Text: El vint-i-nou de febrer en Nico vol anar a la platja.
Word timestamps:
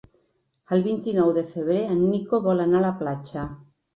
El 0.77 0.79
vint-i-nou 0.87 1.33
de 1.35 1.43
febrer 1.51 1.83
en 1.95 2.01
Nico 2.15 2.39
vol 2.47 2.65
anar 2.65 2.79
a 2.83 2.87
la 2.89 2.93
platja. 3.05 3.47